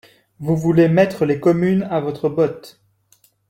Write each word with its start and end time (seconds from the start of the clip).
Vous 0.39 0.55
voulez 0.57 0.87
mettre 0.89 1.25
les 1.27 1.39
communes 1.39 1.83
à 1.83 1.99
votre 1.99 2.27
botte. 2.27 2.81